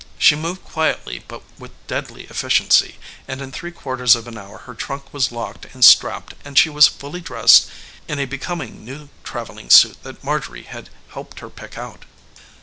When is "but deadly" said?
1.27-2.23